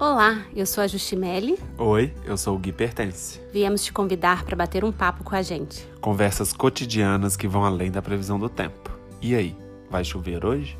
Olá, 0.00 0.46
eu 0.56 0.64
sou 0.64 0.82
a 0.82 0.86
Justimelli. 0.86 1.58
Oi, 1.76 2.14
eu 2.24 2.34
sou 2.34 2.56
o 2.56 2.58
Gui 2.58 2.72
Pertence. 2.72 3.38
Viemos 3.52 3.84
te 3.84 3.92
convidar 3.92 4.46
para 4.46 4.56
bater 4.56 4.82
um 4.82 4.90
papo 4.90 5.22
com 5.22 5.36
a 5.36 5.42
gente. 5.42 5.86
Conversas 6.00 6.54
cotidianas 6.54 7.36
que 7.36 7.46
vão 7.46 7.66
além 7.66 7.90
da 7.90 8.00
previsão 8.00 8.38
do 8.38 8.48
tempo. 8.48 8.90
E 9.20 9.34
aí, 9.34 9.54
vai 9.90 10.02
chover 10.02 10.42
hoje? 10.42 10.78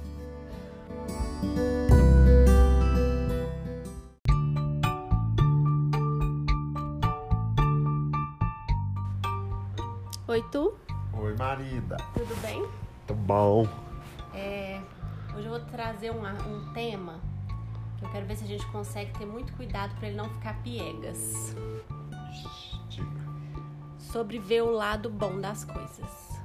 Oi, 10.28 10.42
tu? 10.50 10.72
Oi, 11.12 11.36
marida. 11.36 11.98
Tudo 12.14 12.40
bem? 12.40 12.64
Tudo 13.06 13.20
bom. 13.20 13.68
É, 14.32 14.80
hoje 15.36 15.44
eu 15.44 15.50
vou 15.50 15.60
trazer 15.60 16.10
um, 16.10 16.24
um 16.24 16.72
tema 16.72 17.20
eu 18.02 18.08
quero 18.10 18.26
ver 18.26 18.36
se 18.36 18.44
a 18.44 18.46
gente 18.46 18.66
consegue 18.66 19.12
ter 19.18 19.26
muito 19.26 19.52
cuidado 19.54 19.94
para 19.96 20.08
ele 20.08 20.16
não 20.16 20.28
ficar 20.30 20.60
piegas. 20.62 21.54
Sobre 23.98 24.38
ver 24.38 24.62
o 24.62 24.70
lado 24.70 25.08
bom 25.08 25.40
das 25.40 25.64
coisas. 25.64 26.40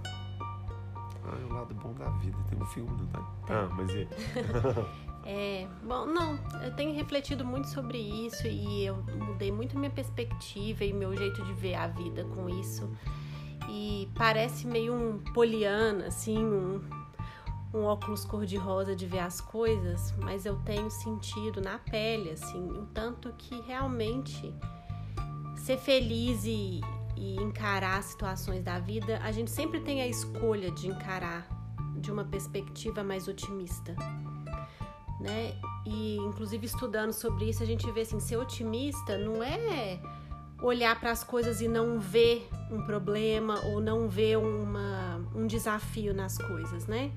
Ah, 1.23 1.37
é 1.41 1.45
o 1.45 1.53
lado 1.53 1.73
bom 1.75 1.93
da 1.93 2.09
vida. 2.19 2.37
Tem 2.49 2.61
um 2.61 2.65
filme, 2.65 2.91
não 2.91 3.07
tem? 3.07 3.23
Ah, 3.49 3.67
mas 3.75 3.89
e? 3.91 4.07
É, 5.27 5.67
bom, 5.83 6.05
não, 6.05 6.37
eu 6.61 6.71
tenho 6.75 6.93
refletido 6.93 7.43
muito 7.43 7.67
sobre 7.69 7.97
isso 7.97 8.45
e 8.45 8.85
eu 8.85 9.03
mudei 9.25 9.51
muito 9.51 9.75
minha 9.75 9.89
perspectiva 9.89 10.85
e 10.85 10.93
meu 10.93 11.17
jeito 11.17 11.43
de 11.43 11.51
ver 11.51 11.73
a 11.73 11.87
vida 11.87 12.23
com 12.25 12.47
isso. 12.47 12.87
E 13.67 14.07
parece 14.13 14.67
meio 14.67 14.93
um 14.93 15.17
poliana, 15.33 16.07
assim, 16.07 16.37
um, 16.37 16.79
um 17.75 17.83
óculos 17.83 18.23
cor-de-rosa 18.23 18.95
de 18.95 19.05
ver 19.05 19.19
as 19.19 19.41
coisas, 19.41 20.13
mas 20.19 20.45
eu 20.45 20.55
tenho 20.63 20.89
sentido 20.89 21.59
na 21.59 21.77
pele, 21.77 22.31
assim, 22.31 22.69
o 22.71 22.85
tanto 22.85 23.33
que 23.37 23.59
realmente 23.61 24.53
ser 25.57 25.77
feliz 25.77 26.45
e, 26.45 26.79
e 27.17 27.35
encarar 27.35 28.01
situações 28.01 28.63
da 28.63 28.79
vida, 28.79 29.19
a 29.21 29.31
gente 29.31 29.51
sempre 29.51 29.81
tem 29.81 30.01
a 30.01 30.07
escolha 30.07 30.71
de 30.71 30.87
encarar 30.87 31.45
de 31.97 32.09
uma 32.09 32.23
perspectiva 32.23 33.03
mais 33.03 33.27
otimista, 33.27 33.93
né? 35.19 35.59
E 35.85 36.17
inclusive 36.17 36.65
estudando 36.65 37.11
sobre 37.11 37.49
isso, 37.49 37.61
a 37.61 37.65
gente 37.65 37.89
vê 37.91 38.01
assim, 38.01 38.19
ser 38.21 38.37
otimista 38.37 39.17
não 39.17 39.43
é 39.43 39.99
olhar 40.61 40.97
para 40.99 41.11
as 41.11 41.23
coisas 41.23 41.61
e 41.61 41.67
não 41.67 41.99
ver 41.99 42.47
um 42.71 42.85
problema 42.85 43.59
ou 43.65 43.81
não 43.81 44.07
ver 44.07 44.37
uma, 44.37 45.21
um 45.35 45.45
desafio 45.45 46.13
nas 46.13 46.37
coisas, 46.37 46.87
né? 46.87 47.11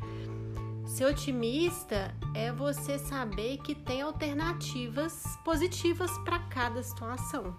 Ser 0.89 1.05
otimista 1.05 2.15
é 2.35 2.51
você 2.51 2.99
saber 2.99 3.59
que 3.59 3.75
tem 3.75 4.01
alternativas 4.01 5.23
positivas 5.45 6.11
para 6.25 6.39
cada 6.39 6.83
situação. 6.83 7.55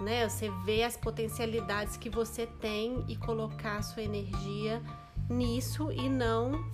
Né? 0.00 0.28
Você 0.28 0.48
vê 0.64 0.84
as 0.84 0.96
potencialidades 0.96 1.96
que 1.96 2.08
você 2.08 2.46
tem 2.46 3.04
e 3.08 3.16
colocar 3.16 3.78
a 3.78 3.82
sua 3.82 4.04
energia 4.04 4.80
nisso 5.28 5.90
e 5.90 6.08
não 6.08 6.64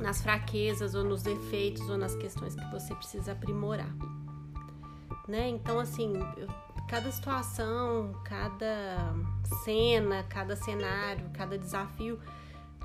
nas 0.00 0.20
fraquezas 0.20 0.96
ou 0.96 1.04
nos 1.04 1.22
defeitos 1.22 1.88
ou 1.88 1.96
nas 1.96 2.16
questões 2.16 2.56
que 2.56 2.70
você 2.72 2.92
precisa 2.96 3.30
aprimorar. 3.32 3.94
Né? 5.28 5.48
Então, 5.48 5.78
assim, 5.78 6.14
cada 6.88 7.12
situação, 7.12 8.20
cada 8.24 9.14
cena, 9.64 10.24
cada 10.24 10.56
cenário, 10.56 11.30
cada 11.32 11.56
desafio, 11.56 12.18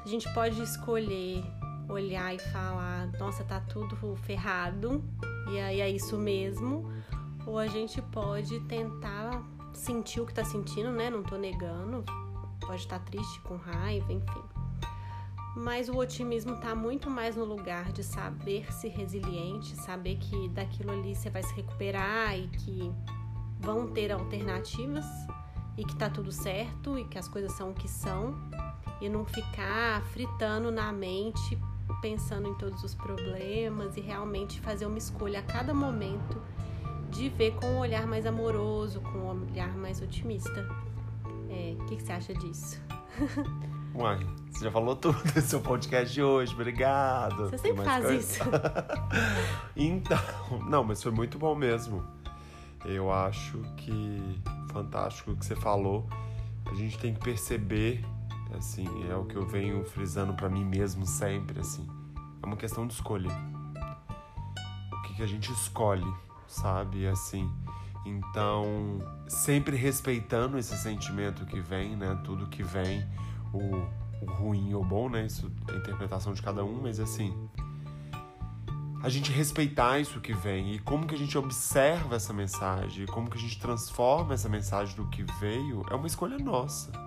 a 0.06 0.08
gente 0.08 0.31
pode 0.34 0.61
escolher 0.61 1.44
olhar 1.89 2.34
e 2.36 2.38
falar: 2.38 3.11
nossa, 3.20 3.44
tá 3.44 3.59
tudo 3.59 4.16
ferrado, 4.17 5.03
e 5.52 5.59
aí 5.59 5.81
é 5.81 5.89
isso 5.89 6.16
mesmo. 6.16 6.94
Ou 7.47 7.58
a 7.58 7.67
gente 7.67 8.02
pode 8.02 8.59
tentar 8.62 9.44
sentir 9.73 10.22
o 10.22 10.25
que 10.25 10.34
tá 10.34 10.46
sentindo, 10.46 10.91
né? 10.91 11.09
Não 11.09 11.24
tô 11.24 11.38
negando, 11.38 12.03
pode 12.62 12.81
estar 12.81 13.00
triste, 13.00 13.41
com 13.41 13.56
raiva, 13.56 14.13
enfim. 14.13 14.44
Mas 15.56 15.90
o 15.90 15.97
otimismo 15.97 16.58
tá 16.58 16.75
muito 16.75 17.09
mais 17.09 17.35
no 17.35 17.46
lugar 17.46 17.91
de 17.91 18.03
saber 18.03 18.72
se 18.74 18.88
resiliente, 18.88 19.75
saber 19.75 20.18
que 20.18 20.50
daquilo 20.50 20.91
ali 20.91 21.16
você 21.16 21.29
vai 21.29 21.41
se 21.41 21.53
recuperar 21.56 22.38
e 22.38 22.47
que 22.47 22.91
vão 23.59 23.88
ter 23.88 24.12
alternativas 24.12 25.06
e 25.78 25.84
que 25.84 25.96
tá 25.96 26.09
tudo 26.09 26.31
certo 26.31 27.00
e 27.00 27.06
que 27.06 27.18
as 27.18 27.28
coisas 27.28 27.53
são 27.53 27.72
o 27.72 27.74
que 27.74 27.88
são 27.88 28.35
e 29.01 29.09
não 29.09 29.25
ficar 29.25 30.01
fritando 30.11 30.72
na 30.72 30.91
mente 30.91 31.57
pensando 32.01 32.47
em 32.47 32.53
todos 32.56 32.83
os 32.83 32.94
problemas 32.95 33.95
e 33.97 34.01
realmente 34.01 34.59
fazer 34.59 34.85
uma 34.85 34.97
escolha 34.97 35.39
a 35.39 35.44
cada 35.44 35.73
momento 35.73 36.41
de 37.09 37.29
ver 37.29 37.53
com 37.55 37.66
um 37.66 37.79
olhar 37.79 38.05
mais 38.07 38.25
amoroso, 38.25 39.00
com 39.01 39.17
um 39.19 39.50
olhar 39.50 39.75
mais 39.78 40.01
otimista. 40.01 40.67
É, 41.50 41.75
o 41.79 41.85
que, 41.85 41.95
que 41.95 42.03
você 42.03 42.11
acha 42.11 42.34
disso? 42.34 42.81
Uai, 43.95 44.19
você 44.51 44.66
já 44.66 44.72
falou 44.72 44.95
tudo 44.95 45.22
desse 45.31 45.47
seu 45.47 45.61
podcast 45.61 46.13
de 46.13 46.22
hoje, 46.22 46.53
obrigado. 46.53 47.50
Você 47.50 47.57
sempre 47.57 47.85
faz 47.85 48.05
coisa? 48.05 48.19
isso. 48.19 48.44
Então, 49.75 50.19
não, 50.67 50.84
mas 50.84 51.01
foi 51.01 51.11
muito 51.11 51.38
bom 51.38 51.55
mesmo. 51.55 52.03
Eu 52.84 53.11
acho 53.11 53.61
que 53.78 54.41
fantástico 54.72 55.31
o 55.31 55.38
que 55.38 55.45
você 55.45 55.55
falou. 55.55 56.07
A 56.66 56.73
gente 56.73 56.97
tem 56.97 57.13
que 57.13 57.19
perceber, 57.19 58.03
assim, 58.53 58.88
é 59.09 59.16
o 59.16 59.25
que 59.25 59.35
eu 59.35 59.45
venho 59.45 59.83
frisando 59.83 60.33
pra 60.33 60.50
mim 60.50 60.63
mesmo 60.63 61.06
sempre, 61.06 61.59
assim. 61.59 61.88
É 62.41 62.45
uma 62.45 62.57
questão 62.57 62.85
de 62.85 62.94
escolha. 62.94 63.29
O 64.91 65.01
que, 65.03 65.16
que 65.16 65.23
a 65.23 65.28
gente 65.28 65.51
escolhe, 65.51 66.06
sabe? 66.47 67.07
Assim. 67.07 67.51
Então, 68.05 69.00
sempre 69.28 69.75
respeitando 69.75 70.57
esse 70.57 70.78
sentimento 70.78 71.45
que 71.45 71.59
vem, 71.59 71.95
né? 71.95 72.19
Tudo 72.23 72.47
que 72.47 72.61
vem, 72.61 73.03
o, 73.51 74.23
o 74.23 74.31
ruim 74.31 74.73
ou 74.73 74.84
bom, 74.84 75.09
né? 75.09 75.25
Isso 75.25 75.51
é 75.67 75.72
a 75.72 75.78
interpretação 75.78 76.34
de 76.34 76.41
cada 76.41 76.63
um, 76.63 76.81
mas 76.84 77.00
assim, 77.00 77.34
a 79.05 79.09
gente 79.09 79.31
respeitar 79.31 80.00
isso 80.00 80.19
que 80.19 80.34
vem 80.34 80.73
e 80.73 80.79
como 80.79 81.05
que 81.05 81.13
a 81.13 81.17
gente 81.17 81.38
observa 81.38 82.16
essa 82.16 82.34
mensagem, 82.34 83.05
como 83.05 83.29
que 83.29 83.38
a 83.38 83.41
gente 83.41 83.59
transforma 83.59 84.34
essa 84.34 84.50
mensagem 84.50 84.95
do 84.95 85.07
que 85.07 85.23
veio, 85.39 85.84
é 85.91 85.95
uma 85.95 86.07
escolha 86.07 86.38
nossa. 86.39 87.04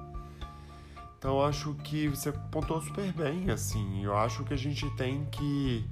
Então 1.18 1.44
acho 1.44 1.74
que 1.74 2.08
você 2.08 2.30
pontuou 2.30 2.80
super 2.80 3.12
bem, 3.12 3.50
assim. 3.50 4.04
Eu 4.04 4.16
acho 4.16 4.44
que 4.44 4.54
a 4.54 4.56
gente 4.56 4.88
tem 4.90 5.24
que 5.26 5.84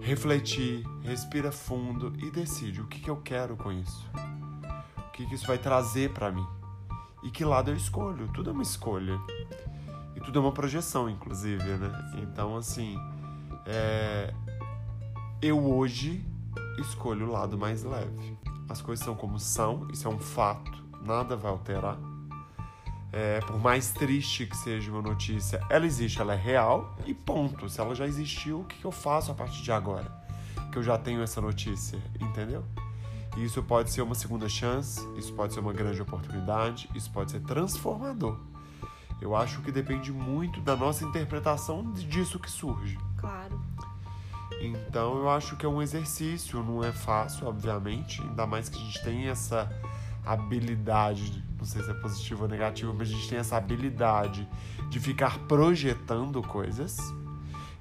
refletir, 0.00 0.86
respira 1.02 1.50
fundo 1.50 2.12
e 2.24 2.30
decide 2.30 2.80
o 2.80 2.86
que, 2.86 3.00
que 3.00 3.10
eu 3.10 3.16
quero 3.16 3.56
com 3.56 3.72
isso. 3.72 4.08
O 4.96 5.10
que, 5.10 5.26
que 5.26 5.34
isso 5.34 5.46
vai 5.46 5.58
trazer 5.58 6.12
para 6.12 6.30
mim. 6.30 6.46
E 7.22 7.30
que 7.30 7.44
lado 7.44 7.70
eu 7.70 7.76
escolho. 7.76 8.28
Tudo 8.32 8.50
é 8.50 8.52
uma 8.52 8.62
escolha. 8.62 9.18
E 10.14 10.20
tudo 10.20 10.38
é 10.38 10.42
uma 10.42 10.52
projeção, 10.52 11.10
inclusive, 11.10 11.62
né? 11.62 11.90
Então, 12.22 12.56
assim, 12.56 12.96
é, 13.66 14.32
eu 15.42 15.58
hoje 15.58 16.24
escolho 16.78 17.26
o 17.26 17.32
lado 17.32 17.58
mais 17.58 17.82
leve. 17.82 18.38
As 18.68 18.80
coisas 18.80 19.04
são 19.04 19.16
como 19.16 19.38
são, 19.38 19.88
isso 19.92 20.06
é 20.06 20.10
um 20.10 20.18
fato, 20.18 20.72
nada 21.02 21.36
vai 21.36 21.50
alterar. 21.50 21.98
É, 23.12 23.40
por 23.40 23.58
mais 23.58 23.90
triste 23.92 24.46
que 24.46 24.56
seja 24.56 24.90
uma 24.90 25.02
notícia, 25.02 25.60
ela 25.68 25.84
existe, 25.84 26.20
ela 26.20 26.34
é 26.34 26.36
real 26.36 26.96
e 27.04 27.12
ponto. 27.12 27.68
Se 27.68 27.80
ela 27.80 27.94
já 27.94 28.06
existiu, 28.06 28.60
o 28.60 28.64
que 28.64 28.84
eu 28.84 28.92
faço 28.92 29.32
a 29.32 29.34
partir 29.34 29.62
de 29.62 29.72
agora? 29.72 30.10
Que 30.70 30.78
eu 30.78 30.82
já 30.82 30.96
tenho 30.96 31.22
essa 31.22 31.40
notícia, 31.40 31.98
entendeu? 32.20 32.64
E 33.36 33.44
isso 33.44 33.62
pode 33.62 33.90
ser 33.90 34.02
uma 34.02 34.14
segunda 34.14 34.48
chance, 34.48 35.06
isso 35.16 35.32
pode 35.32 35.54
ser 35.54 35.60
uma 35.60 35.72
grande 35.72 36.00
oportunidade, 36.00 36.88
isso 36.94 37.10
pode 37.10 37.32
ser 37.32 37.40
transformador. 37.40 38.38
Eu 39.20 39.36
acho 39.36 39.60
que 39.60 39.70
depende 39.70 40.12
muito 40.12 40.60
da 40.60 40.74
nossa 40.74 41.04
interpretação 41.04 41.92
disso 41.92 42.38
que 42.38 42.50
surge. 42.50 42.98
Claro. 43.16 43.60
Então 44.60 45.18
eu 45.18 45.28
acho 45.28 45.56
que 45.56 45.64
é 45.64 45.68
um 45.68 45.80
exercício, 45.80 46.62
não 46.62 46.82
é 46.84 46.92
fácil, 46.92 47.46
obviamente, 47.46 48.20
ainda 48.22 48.46
mais 48.46 48.68
que 48.68 48.76
a 48.76 48.80
gente 48.80 49.02
tem 49.02 49.28
essa 49.28 49.70
habilidade, 50.24 51.44
não 51.60 51.66
sei 51.66 51.82
se 51.82 51.90
é 51.90 51.94
positivo 51.94 52.42
ou 52.42 52.48
negativo, 52.48 52.92
mas 52.94 53.08
a 53.08 53.12
gente 53.12 53.28
tem 53.28 53.38
essa 53.38 53.56
habilidade 53.56 54.48
de 54.88 54.98
ficar 54.98 55.38
projetando 55.40 56.42
coisas. 56.42 56.98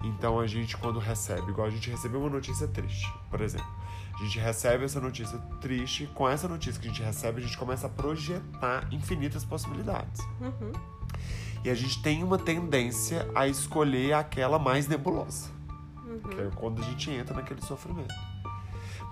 Então 0.04 0.40
a 0.40 0.48
gente 0.48 0.78
quando 0.78 1.00
recebe, 1.00 1.50
igual 1.50 1.68
a 1.68 1.70
gente 1.70 1.90
recebeu 1.90 2.20
uma 2.20 2.30
notícia 2.30 2.68
triste, 2.68 3.12
por 3.30 3.42
exemplo, 3.42 3.68
a 4.14 4.24
gente 4.24 4.40
recebe 4.40 4.86
essa 4.86 5.00
notícia 5.00 5.38
triste, 5.62 6.10
com 6.14 6.28
essa 6.28 6.48
notícia 6.48 6.80
que 6.80 6.88
a 6.88 6.92
gente 6.92 7.04
recebe, 7.04 7.42
a 7.42 7.44
gente 7.46 7.58
começa 7.58 7.88
a 7.88 7.90
projetar 7.90 8.88
infinitas 8.92 9.44
possibilidades. 9.46 10.22
Uhum. 10.42 10.72
E 11.64 11.70
a 11.70 11.76
gente 11.76 12.02
tem 12.02 12.24
uma 12.24 12.38
tendência 12.38 13.30
a 13.36 13.48
escolher 13.48 14.14
aquela 14.14 14.58
mais 14.58 14.88
nebulosa 14.88 15.60
Uhum. 16.10 16.20
que 16.22 16.42
é 16.42 16.50
quando 16.56 16.82
a 16.82 16.86
gente 16.86 17.12
entra 17.12 17.36
naquele 17.36 17.62
sofrimento. 17.62 18.14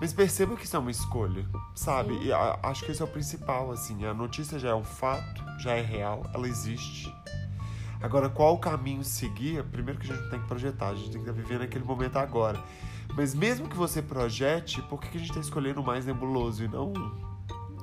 Mas 0.00 0.12
perceba 0.12 0.54
que 0.56 0.64
isso 0.64 0.76
é 0.76 0.78
uma 0.78 0.90
escolha, 0.90 1.44
sabe? 1.74 2.16
Sim. 2.18 2.24
E 2.26 2.32
a- 2.32 2.58
acho 2.62 2.84
que 2.84 2.92
esse 2.92 3.02
é 3.02 3.04
o 3.04 3.08
principal, 3.08 3.70
assim. 3.72 4.04
A 4.04 4.14
notícia 4.14 4.58
já 4.58 4.68
é 4.70 4.74
um 4.74 4.84
fato, 4.84 5.42
já 5.58 5.72
é 5.72 5.80
real, 5.82 6.22
ela 6.32 6.46
existe. 6.46 7.12
Agora, 8.00 8.28
qual 8.28 8.54
o 8.54 8.58
caminho 8.58 9.02
seguir? 9.02 9.64
Primeiro 9.64 9.98
que 9.98 10.08
a 10.08 10.14
gente 10.14 10.22
não 10.22 10.30
tem 10.30 10.40
que 10.40 10.46
projetar, 10.46 10.90
a 10.90 10.94
gente 10.94 11.10
tem 11.10 11.22
que 11.22 11.28
estar 11.28 11.32
vivendo 11.32 11.62
aquele 11.62 11.84
momento 11.84 12.16
agora. 12.16 12.62
Mas 13.16 13.34
mesmo 13.34 13.68
que 13.68 13.76
você 13.76 14.00
projete, 14.00 14.80
por 14.82 15.00
que 15.00 15.16
a 15.16 15.20
gente 15.20 15.32
tá 15.32 15.40
escolhendo 15.40 15.82
mais 15.82 16.06
nebuloso 16.06 16.62
e 16.62 16.68
não 16.68 16.92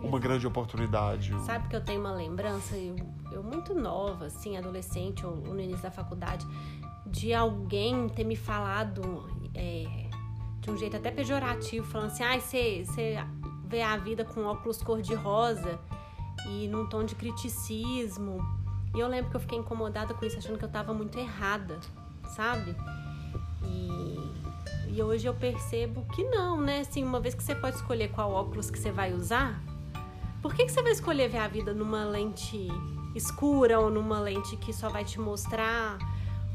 uma 0.01 0.17
grande 0.17 0.47
oportunidade? 0.47 1.35
Sabe 1.45 1.67
que 1.67 1.75
eu 1.75 1.83
tenho 1.83 1.99
uma 1.99 2.13
lembrança, 2.13 2.77
eu, 2.77 2.95
eu 3.31 3.43
muito 3.43 3.73
nova, 3.75 4.27
assim, 4.27 4.55
adolescente 4.55 5.25
ou, 5.25 5.33
ou 5.47 5.53
no 5.53 5.59
início 5.59 5.81
da 5.83 5.91
faculdade, 5.91 6.45
de 7.05 7.33
alguém 7.33 8.07
ter 8.07 8.23
me 8.23 8.35
falado 8.37 9.27
é, 9.53 10.04
de 10.65 10.71
um 10.71 10.77
jeito 10.77 10.97
até 10.97 11.11
pejorativo, 11.11 11.85
falando 11.85 12.07
assim, 12.07 12.23
ai, 12.23 12.37
ah, 12.37 12.41
você 12.41 12.83
vê 13.67 13.83
a 13.83 13.95
vida 13.97 14.25
com 14.25 14.45
óculos 14.45 14.81
cor-de-rosa 14.81 15.79
e 16.49 16.67
num 16.67 16.87
tom 16.87 17.03
de 17.03 17.13
criticismo. 17.13 18.43
E 18.95 18.99
eu 18.99 19.07
lembro 19.07 19.29
que 19.29 19.35
eu 19.35 19.39
fiquei 19.39 19.59
incomodada 19.59 20.15
com 20.15 20.25
isso, 20.25 20.39
achando 20.39 20.57
que 20.57 20.63
eu 20.63 20.69
estava 20.69 20.91
muito 20.91 21.19
errada, 21.19 21.79
sabe? 22.35 22.75
E, 23.63 24.19
e 24.89 25.03
hoje 25.03 25.27
eu 25.27 25.35
percebo 25.35 26.03
que 26.15 26.23
não, 26.23 26.59
né? 26.59 26.79
Assim, 26.79 27.03
uma 27.03 27.19
vez 27.19 27.35
que 27.35 27.43
você 27.43 27.53
pode 27.53 27.75
escolher 27.75 28.09
qual 28.09 28.31
óculos 28.31 28.71
que 28.71 28.79
você 28.79 28.91
vai 28.91 29.13
usar, 29.13 29.61
por 30.41 30.53
que, 30.55 30.65
que 30.65 30.71
você 30.71 30.81
vai 30.81 30.93
escolher 30.93 31.29
ver 31.29 31.39
a 31.39 31.47
vida 31.47 31.75
numa 31.75 32.03
lente 32.05 32.67
escura 33.13 33.79
ou 33.79 33.91
numa 33.91 34.19
lente 34.19 34.57
que 34.57 34.73
só 34.73 34.89
vai 34.89 35.05
te 35.05 35.19
mostrar 35.19 35.97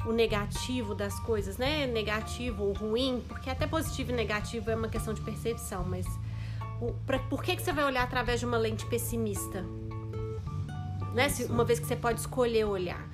o 0.06 0.12
negativo 0.12 0.94
das 0.94 1.18
coisas, 1.20 1.58
né? 1.58 1.86
Negativo 1.86 2.64
ou 2.64 2.72
ruim, 2.72 3.22
porque 3.28 3.50
até 3.50 3.66
positivo 3.66 4.10
e 4.12 4.14
negativo 4.14 4.70
é 4.70 4.76
uma 4.76 4.88
questão 4.88 5.12
de 5.12 5.20
percepção, 5.20 5.84
mas 5.84 6.06
o, 6.80 6.92
pra, 7.06 7.18
por 7.18 7.42
que, 7.42 7.56
que 7.56 7.62
você 7.62 7.72
vai 7.72 7.84
olhar 7.84 8.02
através 8.02 8.40
de 8.40 8.46
uma 8.46 8.56
lente 8.56 8.86
pessimista? 8.86 9.64
Né? 11.14 11.28
Se, 11.28 11.44
uma 11.44 11.64
vez 11.64 11.78
que 11.78 11.86
você 11.86 11.96
pode 11.96 12.20
escolher 12.20 12.64
olhar. 12.64 13.08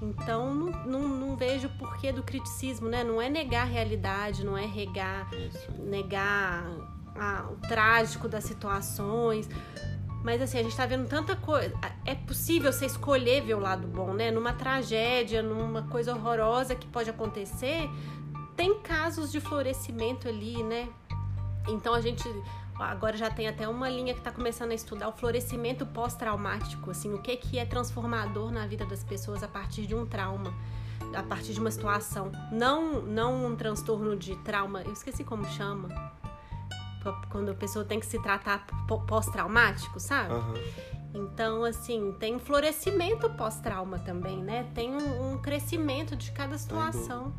Então, 0.00 0.52
não, 0.52 0.70
não, 0.84 1.08
não 1.08 1.36
vejo 1.36 1.68
o 1.68 1.70
porquê 1.78 2.10
do 2.10 2.24
criticismo, 2.24 2.88
né? 2.88 3.04
Não 3.04 3.22
é 3.22 3.28
negar 3.28 3.62
a 3.62 3.70
realidade, 3.70 4.44
não 4.44 4.58
é 4.58 4.66
regar, 4.66 5.30
negar 5.78 6.66
a, 7.14 7.46
o 7.52 7.56
trágico 7.68 8.28
das 8.28 8.42
situações. 8.42 9.48
Mas 10.22 10.40
assim, 10.40 10.58
a 10.58 10.62
gente 10.62 10.76
tá 10.76 10.86
vendo 10.86 11.08
tanta 11.08 11.34
coisa. 11.34 11.74
É 12.04 12.14
possível 12.14 12.72
você 12.72 12.86
escolher 12.86 13.42
ver 13.42 13.54
o 13.54 13.58
lado 13.58 13.86
bom, 13.88 14.12
né? 14.12 14.30
Numa 14.30 14.52
tragédia, 14.52 15.42
numa 15.42 15.82
coisa 15.82 16.14
horrorosa 16.14 16.74
que 16.74 16.86
pode 16.86 17.10
acontecer, 17.10 17.88
tem 18.56 18.78
casos 18.80 19.32
de 19.32 19.40
florescimento 19.40 20.28
ali, 20.28 20.62
né? 20.62 20.88
Então 21.68 21.94
a 21.94 22.00
gente 22.00 22.22
agora 22.78 23.16
já 23.16 23.30
tem 23.30 23.46
até 23.48 23.68
uma 23.68 23.88
linha 23.88 24.12
que 24.12 24.20
está 24.20 24.30
começando 24.30 24.72
a 24.72 24.74
estudar 24.74 25.08
o 25.08 25.12
florescimento 25.12 25.86
pós-traumático, 25.86 26.90
assim, 26.90 27.12
o 27.12 27.18
que 27.18 27.36
que 27.36 27.58
é 27.58 27.64
transformador 27.64 28.50
na 28.50 28.66
vida 28.66 28.84
das 28.84 29.04
pessoas 29.04 29.42
a 29.42 29.48
partir 29.48 29.86
de 29.86 29.94
um 29.94 30.04
trauma, 30.04 30.52
a 31.14 31.22
partir 31.22 31.52
de 31.52 31.60
uma 31.60 31.70
situação, 31.70 32.32
não 32.50 33.02
não 33.02 33.46
um 33.46 33.54
transtorno 33.54 34.16
de 34.16 34.34
trauma, 34.36 34.82
eu 34.82 34.92
esqueci 34.92 35.22
como 35.22 35.44
chama, 35.50 35.88
quando 37.30 37.50
a 37.50 37.54
pessoa 37.54 37.84
tem 37.84 37.98
que 37.98 38.06
se 38.06 38.20
tratar 38.22 38.66
pós-traumático, 39.06 39.98
sabe? 39.98 40.34
Uhum. 40.34 40.54
Então, 41.14 41.64
assim, 41.64 42.14
tem 42.18 42.36
um 42.36 42.38
florescimento 42.38 43.28
pós-trauma 43.30 43.98
também, 43.98 44.42
né? 44.42 44.70
Tem 44.74 44.90
um, 44.90 45.32
um, 45.32 45.38
crescimento 45.38 46.16
de 46.16 46.32
cada 46.32 46.56
situação. 46.56 47.34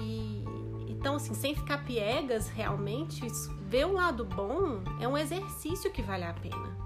E 0.00 0.44
então, 0.88 1.16
assim, 1.16 1.34
sem 1.34 1.54
ficar 1.54 1.84
piegas, 1.84 2.48
realmente, 2.48 3.20
ver 3.68 3.86
o 3.86 3.92
lado 3.92 4.24
bom 4.24 4.82
é 4.98 5.06
um 5.06 5.16
exercício 5.16 5.90
que 5.92 6.02
vale 6.02 6.24
a 6.24 6.32
pena. 6.32 6.76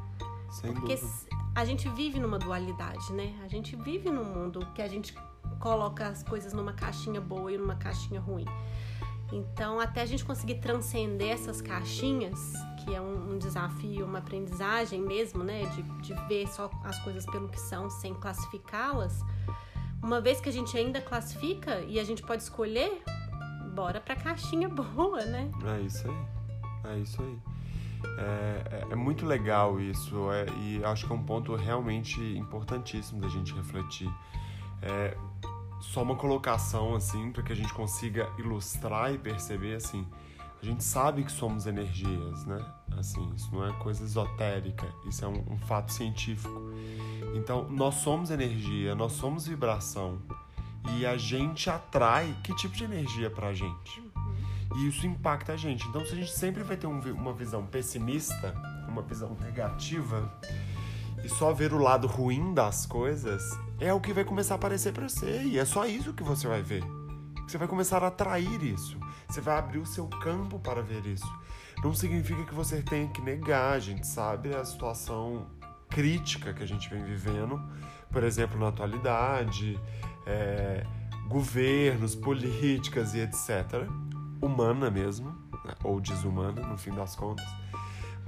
Sem 0.50 0.72
Porque 0.72 0.96
dúvida. 0.96 1.36
a 1.54 1.64
gente 1.64 1.88
vive 1.88 2.18
numa 2.18 2.38
dualidade, 2.38 3.12
né? 3.12 3.34
A 3.44 3.48
gente 3.48 3.76
vive 3.76 4.10
num 4.10 4.24
mundo 4.24 4.66
que 4.74 4.82
a 4.82 4.88
gente 4.88 5.14
coloca 5.58 6.08
as 6.08 6.22
coisas 6.22 6.52
numa 6.52 6.72
caixinha 6.72 7.20
boa 7.20 7.52
e 7.52 7.56
numa 7.56 7.76
caixinha 7.76 8.20
ruim. 8.20 8.44
Então, 9.32 9.78
até 9.78 10.02
a 10.02 10.06
gente 10.06 10.24
conseguir 10.24 10.56
transcender 10.56 11.30
essas 11.30 11.60
caixinhas, 11.60 12.52
que 12.84 12.94
é 12.94 13.00
um, 13.00 13.34
um 13.34 13.38
desafio, 13.38 14.04
uma 14.04 14.18
aprendizagem 14.18 15.00
mesmo, 15.00 15.44
né? 15.44 15.62
De, 15.66 15.82
de 15.82 16.14
ver 16.26 16.48
só 16.48 16.70
as 16.84 16.98
coisas 17.00 17.24
pelo 17.26 17.48
que 17.48 17.60
são, 17.60 17.88
sem 17.88 18.12
classificá-las. 18.14 19.20
Uma 20.02 20.20
vez 20.20 20.40
que 20.40 20.48
a 20.48 20.52
gente 20.52 20.76
ainda 20.76 21.00
classifica 21.00 21.80
e 21.80 22.00
a 22.00 22.04
gente 22.04 22.22
pode 22.22 22.42
escolher, 22.42 23.02
bora 23.74 24.00
pra 24.00 24.16
caixinha 24.16 24.68
boa, 24.70 25.24
né? 25.24 25.50
É 25.64 25.80
isso 25.80 26.08
aí. 26.08 26.92
É 26.92 26.98
isso 26.98 27.22
aí. 27.22 27.38
É, 28.18 28.86
é, 28.88 28.92
é 28.92 28.94
muito 28.94 29.26
legal 29.26 29.78
isso 29.78 30.32
é, 30.32 30.46
e 30.58 30.82
acho 30.84 31.06
que 31.06 31.12
é 31.12 31.14
um 31.14 31.22
ponto 31.22 31.54
realmente 31.54 32.20
importantíssimo 32.36 33.20
da 33.20 33.28
gente 33.28 33.54
refletir. 33.54 34.10
É, 34.82 35.16
só 35.80 36.02
uma 36.02 36.16
colocação 36.16 36.94
assim 36.94 37.32
para 37.32 37.42
que 37.42 37.52
a 37.52 37.56
gente 37.56 37.72
consiga 37.72 38.30
ilustrar 38.38 39.12
e 39.12 39.18
perceber 39.18 39.74
assim. 39.74 40.06
A 40.62 40.66
gente 40.66 40.84
sabe 40.84 41.24
que 41.24 41.32
somos 41.32 41.66
energias, 41.66 42.44
né? 42.44 42.62
Assim, 42.98 43.32
isso 43.34 43.48
não 43.50 43.66
é 43.66 43.72
coisa 43.78 44.04
esotérica, 44.04 44.86
isso 45.08 45.24
é 45.24 45.28
um, 45.28 45.54
um 45.54 45.58
fato 45.58 45.90
científico. 45.90 46.70
Então, 47.34 47.66
nós 47.70 47.94
somos 47.94 48.30
energia, 48.30 48.94
nós 48.94 49.12
somos 49.12 49.46
vibração 49.46 50.18
e 50.96 51.06
a 51.06 51.16
gente 51.16 51.70
atrai 51.70 52.36
que 52.42 52.54
tipo 52.54 52.76
de 52.76 52.84
energia 52.84 53.30
para 53.30 53.48
a 53.48 53.54
gente. 53.54 54.02
E 54.76 54.86
isso 54.86 55.06
impacta 55.06 55.54
a 55.54 55.56
gente. 55.56 55.86
Então, 55.88 56.04
se 56.04 56.12
a 56.12 56.16
gente 56.16 56.32
sempre 56.32 56.62
vai 56.62 56.76
ter 56.76 56.86
um, 56.86 57.00
uma 57.12 57.32
visão 57.32 57.64
pessimista, 57.64 58.54
uma 58.86 59.02
visão 59.02 59.36
negativa, 59.40 60.30
e 61.24 61.28
só 61.28 61.52
ver 61.52 61.72
o 61.72 61.78
lado 61.78 62.06
ruim 62.06 62.54
das 62.54 62.86
coisas, 62.86 63.58
é 63.80 63.92
o 63.92 64.00
que 64.00 64.12
vai 64.12 64.24
começar 64.24 64.54
a 64.54 64.56
aparecer 64.56 64.92
para 64.92 65.08
você. 65.08 65.42
E 65.42 65.58
é 65.58 65.64
só 65.64 65.86
isso 65.86 66.12
que 66.12 66.22
você 66.22 66.46
vai 66.46 66.62
ver. 66.62 66.84
Você 67.48 67.58
vai 67.58 67.66
começar 67.66 68.04
a 68.04 68.08
atrair 68.08 68.62
isso. 68.62 68.98
Você 69.28 69.40
vai 69.40 69.58
abrir 69.58 69.78
o 69.78 69.86
seu 69.86 70.06
campo 70.06 70.58
para 70.58 70.82
ver 70.82 71.04
isso. 71.06 71.26
Não 71.82 71.94
significa 71.94 72.44
que 72.44 72.54
você 72.54 72.82
tenha 72.82 73.08
que 73.08 73.22
negar, 73.22 73.72
a 73.72 73.78
gente 73.78 74.06
sabe 74.06 74.54
a 74.54 74.64
situação 74.64 75.46
crítica 75.88 76.52
que 76.52 76.62
a 76.62 76.66
gente 76.66 76.88
vem 76.88 77.02
vivendo, 77.02 77.60
por 78.10 78.22
exemplo, 78.22 78.60
na 78.60 78.68
atualidade, 78.68 79.80
é, 80.26 80.84
governos, 81.26 82.14
políticas 82.14 83.14
e 83.14 83.20
etc. 83.20 83.88
Humana 84.40 84.90
mesmo, 84.90 85.30
né? 85.64 85.74
ou 85.82 86.00
desumana, 86.00 86.60
no 86.60 86.76
fim 86.76 86.92
das 86.92 87.16
contas. 87.16 87.46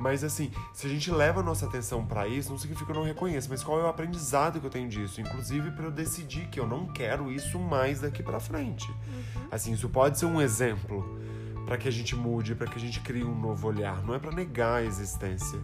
Mas 0.02 0.25
assim, 0.25 0.50
se 0.72 0.84
a 0.84 0.90
gente 0.90 1.12
leva 1.12 1.38
a 1.38 1.43
nossa 1.44 1.64
atenção 1.64 2.04
para 2.04 2.26
isso, 2.26 2.50
não 2.50 2.58
significa 2.58 2.87
que 2.87 2.90
eu 2.90 3.00
não 3.00 3.06
reconheço, 3.06 3.49
mas 3.49 3.62
qual 3.62 3.78
é 3.78 3.84
o 3.84 3.87
aprendizado 3.87 4.58
que 4.58 4.66
eu 4.66 4.70
tenho 4.70 4.88
disso? 4.88 5.20
Inclusive 5.20 5.70
para 5.70 5.84
eu 5.84 5.93
decidir 5.93 6.49
que 6.49 6.58
eu 6.58 6.66
não 6.66 6.88
quero 6.88 7.31
isso 7.31 7.56
mais 7.56 8.00
daqui 8.00 8.20
para 8.20 8.40
frente. 8.40 8.90
Uhum. 8.90 9.46
Assim, 9.52 9.72
isso 9.72 9.88
pode 9.88 10.19
ser 10.19 10.26
um 10.26 10.43
exemplo 10.43 11.20
para 11.64 11.78
que 11.78 11.86
a 11.86 11.91
gente 11.93 12.17
mude, 12.17 12.56
para 12.56 12.67
que 12.67 12.77
a 12.77 12.81
gente 12.81 12.98
crie 12.98 13.22
um 13.22 13.38
novo 13.38 13.69
olhar. 13.69 14.03
Não 14.03 14.12
é 14.12 14.19
para 14.19 14.32
negar 14.32 14.79
a 14.79 14.82
existência, 14.82 15.60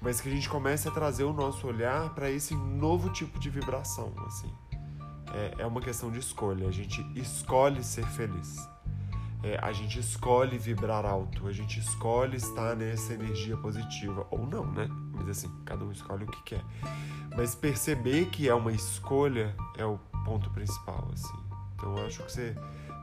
mas 0.00 0.20
que 0.20 0.28
a 0.28 0.32
gente 0.32 0.48
comece 0.48 0.86
a 0.86 0.92
trazer 0.92 1.24
o 1.24 1.32
nosso 1.32 1.66
olhar 1.66 2.14
para 2.14 2.30
esse 2.30 2.54
novo 2.54 3.10
tipo 3.10 3.36
de 3.40 3.50
vibração, 3.50 4.12
assim. 4.24 4.50
É, 5.34 5.62
é 5.62 5.66
uma 5.66 5.80
questão 5.80 6.08
de 6.08 6.20
escolha. 6.20 6.68
A 6.68 6.72
gente 6.72 7.04
escolhe 7.16 7.82
ser 7.82 8.06
feliz 8.06 8.71
é, 9.42 9.58
a 9.60 9.72
gente 9.72 9.98
escolhe 9.98 10.56
vibrar 10.56 11.04
alto, 11.04 11.48
a 11.48 11.52
gente 11.52 11.80
escolhe 11.80 12.36
estar 12.36 12.76
nessa 12.76 13.12
energia 13.12 13.56
positiva, 13.56 14.26
ou 14.30 14.46
não, 14.46 14.64
né? 14.64 14.88
Mas 15.12 15.28
assim, 15.28 15.50
cada 15.64 15.84
um 15.84 15.90
escolhe 15.90 16.24
o 16.24 16.26
que 16.28 16.42
quer. 16.42 16.64
Mas 17.36 17.54
perceber 17.54 18.26
que 18.26 18.48
é 18.48 18.54
uma 18.54 18.72
escolha 18.72 19.54
é 19.76 19.84
o 19.84 19.98
ponto 20.24 20.50
principal, 20.50 21.10
assim. 21.12 21.36
Então 21.74 21.96
eu 21.96 22.06
acho 22.06 22.22
que 22.22 22.30
você 22.30 22.54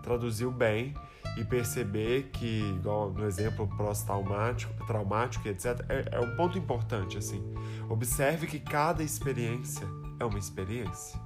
traduziu 0.01 0.51
bem 0.51 0.93
e 1.35 1.43
perceber 1.43 2.29
que, 2.31 2.61
igual 2.77 3.11
no 3.11 3.25
exemplo 3.25 3.67
pós-traumático, 3.75 4.73
traumático, 4.85 5.47
etc., 5.47 5.85
é, 5.89 6.15
é 6.15 6.19
um 6.19 6.35
ponto 6.35 6.57
importante, 6.57 7.17
assim. 7.17 7.43
Observe 7.89 8.47
que 8.47 8.59
cada 8.59 9.03
experiência 9.03 9.87
é 10.19 10.25
uma 10.25 10.39
experiência. 10.39 11.19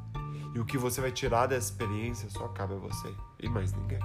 E 0.55 0.60
o 0.60 0.65
que 0.65 0.77
você 0.77 1.01
vai 1.01 1.12
tirar 1.12 1.48
dessa 1.48 1.72
experiência 1.72 2.29
só 2.29 2.48
cabe 2.48 2.74
a 2.74 2.77
você 2.77 3.13
e 3.39 3.50
mais 3.50 3.74
ninguém. 3.74 4.00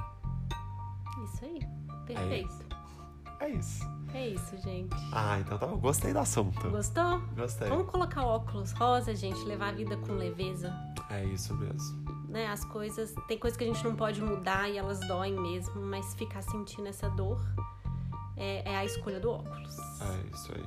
Isso 1.25 1.45
aí. 1.45 1.61
Perfeito. 2.07 2.65
É, 3.41 3.47
é 3.47 3.51
isso. 3.51 3.99
É 4.15 4.29
isso, 4.29 4.57
gente. 4.59 4.97
Ah, 5.13 5.39
então 5.41 5.59
tá 5.59 5.67
bom. 5.67 5.77
Gostei 5.77 6.13
do 6.13 6.19
assunto. 6.19 6.71
Gostou? 6.71 7.21
Gostei. 7.37 7.69
Vamos 7.69 7.91
colocar 7.91 8.25
óculos 8.25 8.73
rosa, 8.73 9.15
gente, 9.15 9.39
levar 9.45 9.69
a 9.69 9.73
vida 9.73 9.97
com 9.99 10.15
leveza. 10.15 10.75
É 11.11 11.25
isso 11.25 11.55
mesmo. 11.55 12.09
Né, 12.29 12.47
as 12.47 12.65
coisas, 12.65 13.15
tem 13.27 13.39
coisas 13.39 13.57
que 13.57 13.65
a 13.65 13.67
gente 13.67 13.83
não 13.85 13.95
pode 13.95 14.21
mudar 14.21 14.69
e 14.69 14.77
elas 14.77 15.01
doem 15.01 15.39
mesmo, 15.39 15.81
mas 15.81 16.15
ficar 16.15 16.43
sentindo 16.43 16.87
essa 16.87 17.09
dor 17.09 17.41
é, 18.37 18.71
é 18.71 18.77
a 18.77 18.85
escolha 18.85 19.19
do 19.19 19.31
óculos. 19.31 19.79
É 20.01 20.35
isso 20.35 20.53
aí. 20.55 20.65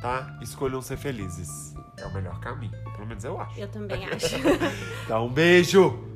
Tá? 0.00 0.38
Escolham 0.42 0.80
ser 0.82 0.96
felizes. 0.96 1.74
É 1.96 2.06
o 2.06 2.12
melhor 2.12 2.38
caminho. 2.40 2.76
Pelo 2.94 3.06
menos 3.06 3.24
eu 3.24 3.40
acho. 3.40 3.58
Eu 3.58 3.68
também 3.68 4.04
acho. 4.08 4.36
Dá 5.08 5.20
um 5.20 5.30
beijo! 5.30 6.15